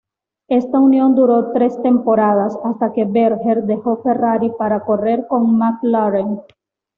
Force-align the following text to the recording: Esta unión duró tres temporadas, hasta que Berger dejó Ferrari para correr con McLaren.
Esta 0.47 0.79
unión 0.79 1.13
duró 1.13 1.51
tres 1.53 1.79
temporadas, 1.83 2.57
hasta 2.63 2.91
que 2.91 3.05
Berger 3.05 3.61
dejó 3.65 4.01
Ferrari 4.01 4.49
para 4.57 4.79
correr 4.83 5.27
con 5.27 5.55
McLaren. 5.59 6.39